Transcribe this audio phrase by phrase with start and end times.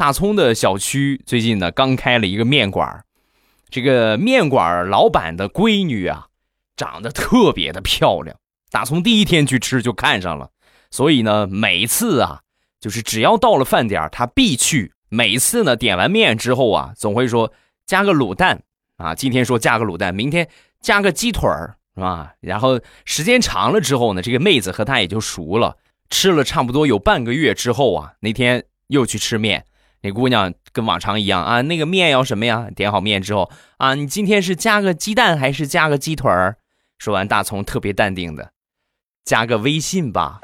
[0.00, 3.04] 大葱的小区最近呢刚开了一个面馆
[3.68, 6.28] 这个面馆老板的闺女啊，
[6.74, 8.34] 长得特别的漂亮。
[8.70, 10.48] 大葱第一天去吃就看上了，
[10.90, 12.40] 所以呢，每次啊，
[12.80, 14.94] 就是只要到了饭点他必去。
[15.10, 17.52] 每次呢，点完面之后啊，总会说
[17.84, 18.62] 加个卤蛋
[18.96, 20.48] 啊，今天说加个卤蛋，明天
[20.80, 22.32] 加个鸡腿儿，是吧？
[22.40, 25.76] 然后时间长了之后呢，这个妹子和他也就熟了。
[26.08, 29.66] 吃了差不多有半个月之后啊，那天又去吃面，
[30.02, 32.68] 那姑娘跟往常一样啊，那个面要什么呀？
[32.74, 36.56] 点好面之后啊，你今天是加个鸡蛋还是加个鸡腿儿？
[36.98, 38.52] 说完，大葱特别淡定的。
[39.24, 40.40] 加个微信吧。